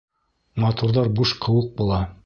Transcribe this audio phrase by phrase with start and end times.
[0.63, 2.05] Матурҙар буш ҡыуыҡ була.